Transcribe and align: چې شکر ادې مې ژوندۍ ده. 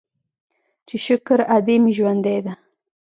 چې 0.87 0.95
شکر 1.05 1.39
ادې 1.57 1.75
مې 1.83 1.91
ژوندۍ 1.97 2.37
ده. 2.45 2.53